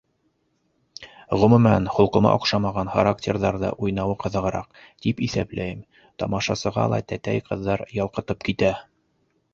Ғөмүмән, 1.41 1.89
холҡома 1.97 2.31
оҡшамаған 2.37 2.89
характерҙарҙы 2.95 3.69
уйнауы 3.89 4.17
ҡыҙығыраҡ, 4.25 4.81
тип 5.07 5.21
иҫәпләйем, 5.27 5.85
тамашасыға 6.25 6.87
ла 6.95 7.01
тәтәй 7.13 7.47
ҡыҙҙар 7.51 7.85
ялҡытып 7.99 8.45
китә. 8.51 8.73